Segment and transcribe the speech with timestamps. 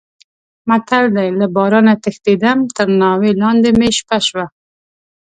[0.69, 4.45] متل دی: له بارانه تښتېدم تر ناوې لانې مې شپه شوه.